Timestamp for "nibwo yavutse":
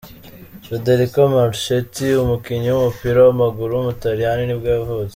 4.45-5.09